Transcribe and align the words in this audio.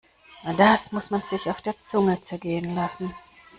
Das 0.57 0.91
muss 0.91 1.11
man 1.11 1.21
sich 1.21 1.45
mal 1.45 1.51
auf 1.51 1.61
der 1.61 1.79
Zunge 1.83 2.19
zergehen 2.23 2.73
lassen! 2.73 3.13